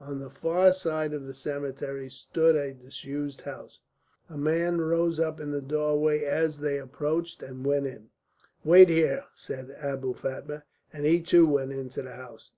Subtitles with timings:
[0.00, 3.82] On the far side of the cemetery stood a disused house;
[4.28, 8.10] a man rose up in the doorway as they approached, and went in.
[8.64, 12.50] "Wait here," said Abou Fatma, and he too went into the house.